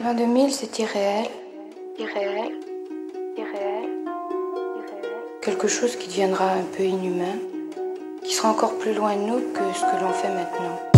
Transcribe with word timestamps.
L'an 0.00 0.14
2000, 0.14 0.52
c'est 0.52 0.78
irréel. 0.78 1.26
Irréel. 1.98 2.52
Irréel. 3.36 3.90
Irréel. 4.76 5.26
Quelque 5.42 5.66
chose 5.66 5.96
qui 5.96 6.06
deviendra 6.06 6.52
un 6.52 6.62
peu 6.76 6.84
inhumain, 6.84 7.36
qui 8.22 8.32
sera 8.32 8.50
encore 8.50 8.78
plus 8.78 8.94
loin 8.94 9.16
de 9.16 9.22
nous 9.22 9.40
que 9.52 9.74
ce 9.74 9.80
que 9.80 10.00
l'on 10.00 10.12
fait 10.12 10.28
maintenant. 10.28 10.97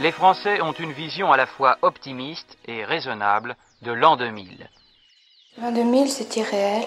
Les 0.00 0.12
Français 0.12 0.62
ont 0.62 0.72
une 0.72 0.92
vision 0.92 1.30
à 1.30 1.36
la 1.36 1.46
fois 1.46 1.76
optimiste 1.82 2.56
et 2.66 2.84
raisonnable 2.84 3.54
de 3.82 3.92
l'an 3.92 4.16
2000. 4.16 4.68
L'an 5.60 5.72
2000, 5.72 6.08
c'est 6.08 6.36
irréel. 6.36 6.86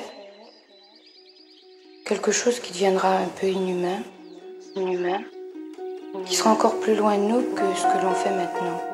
Quelque 2.06 2.32
chose 2.32 2.60
qui 2.60 2.74
deviendra 2.74 3.18
un 3.18 3.28
peu 3.28 3.48
inhumain. 3.48 4.02
Inhumain. 4.76 5.22
Qui 6.26 6.36
sera 6.36 6.50
encore 6.50 6.80
plus 6.80 6.96
loin 6.96 7.16
de 7.18 7.24
nous 7.24 7.56
que 7.56 7.76
ce 7.76 7.84
que 7.84 8.04
l'on 8.04 8.14
fait 8.14 8.32
maintenant. 8.32 8.93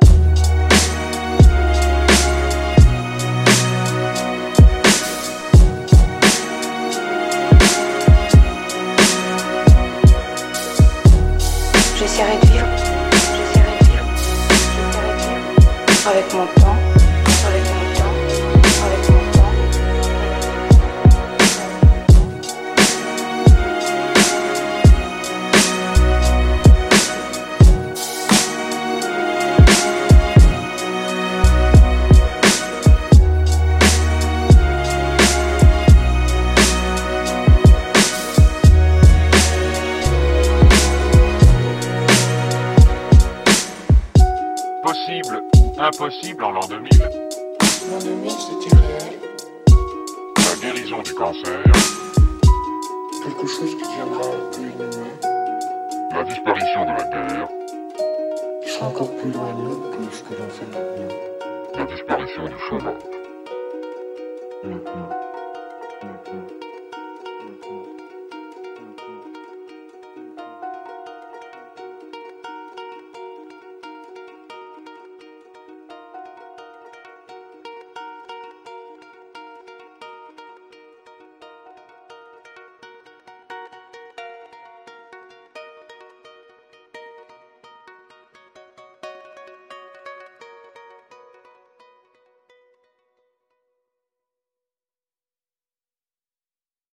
J'essaierai 12.19 12.37
de 12.41 12.47
vivre. 12.47 12.67
J'essaierai 13.13 13.77
de 13.79 13.85
vivre. 13.85 14.09
Avec 16.09 16.33
mon 16.33 16.45
temps. 16.61 16.88
Impossible 45.89 46.43
en 46.43 46.51
l'an 46.51 46.67
2000 46.67 46.89
L'an 46.99 47.99
2000, 47.99 48.31
c'est 48.31 48.67
irréel. 48.67 49.19
La 50.37 50.55
guérison 50.61 51.01
du 51.01 51.13
cancer, 51.13 51.63
Quelque 53.23 53.47
chose 53.47 53.75
qui 53.75 53.83
deviendra 53.83 54.29
peu 54.51 54.61
inhumain, 54.61 55.13
la 56.13 56.23
disparition 56.23 56.81
de 56.83 56.89
la 56.89 57.03
guerre, 57.03 57.47
qui 58.63 58.69
sera 58.69 58.87
encore 58.87 59.15
plus 59.15 59.31
loin 59.31 59.51
de 59.53 59.61
nous 59.61 59.79
que 59.91 60.15
ce 60.15 60.23
que 60.23 60.33
l'on 60.35 60.49
fait 60.49 60.65
maintenant. 60.67 61.15
la 61.75 61.85
disparition 61.85 62.43
du 62.45 62.59
chômage. 62.69 62.93
Maintenant. 64.63 65.09
Maintenant. 66.03 66.47